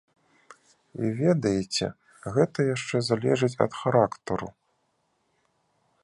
[1.07, 1.87] І ведаеце,
[2.37, 4.47] гэта яшчэ залежыць ад характару.